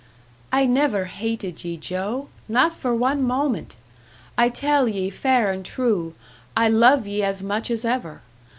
"I 0.51 0.65
never 0.65 1.05
hated 1.05 1.63
ye, 1.63 1.77
Joe! 1.77 2.27
Not 2.49 2.73
for 2.73 2.91
one 2.95 3.21
moment! 3.21 3.75
I 4.35 4.49
tell 4.49 4.87
ye 4.87 5.11
fair 5.11 5.51
and 5.51 5.63
true, 5.63 6.15
I 6.57 6.69
love 6.69 7.05
ye 7.05 7.21
as 7.21 7.43
much 7.43 7.69
as 7.69 7.85
ever. 7.85 8.23